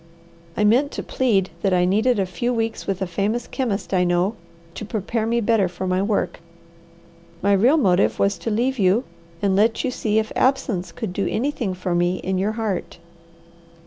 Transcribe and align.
I 0.57 0.63
meant 0.63 0.89
to 0.93 1.03
plead 1.03 1.51
that 1.61 1.75
I 1.75 1.85
needed 1.85 2.17
a 2.17 2.25
few 2.25 2.51
weeks 2.51 2.87
with 2.87 3.03
a 3.03 3.05
famous 3.05 3.45
chemist 3.45 3.93
I 3.93 4.03
know 4.03 4.35
to 4.73 4.83
prepare 4.83 5.27
me 5.27 5.41
better 5.41 5.67
for 5.67 5.85
my 5.85 6.01
work. 6.01 6.39
My 7.43 7.53
real 7.53 7.77
motive 7.77 8.17
was 8.17 8.39
to 8.39 8.49
leave 8.49 8.79
you, 8.79 9.03
and 9.43 9.55
let 9.55 9.83
you 9.83 9.91
see 9.91 10.17
if 10.17 10.31
absence 10.35 10.91
could 10.91 11.13
do 11.13 11.27
anything 11.27 11.75
for 11.75 11.93
me 11.93 12.15
in 12.17 12.39
your 12.39 12.53
heart. 12.53 12.97